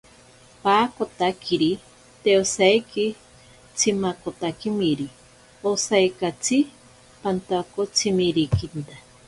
Paakotakiri 0.61 1.67
te 2.21 2.31
osaiki 2.43 3.05
tsimakotakimiri, 3.77 5.07
osaikatsi 5.73 6.57
pantakotsirikinta. 7.21 8.95